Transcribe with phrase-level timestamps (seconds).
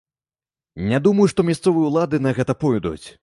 [0.91, 3.01] Не думаю, што мясцовыя ўлады на гэта пойдуць.